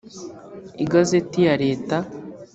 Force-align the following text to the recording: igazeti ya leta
igazeti 0.83 1.39
ya 1.47 1.55
leta 1.63 1.97